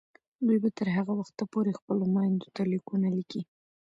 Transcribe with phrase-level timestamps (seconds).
[0.45, 3.41] دوی به تر هغه وخته پورې خپلو میندو ته لیکونه لیکي.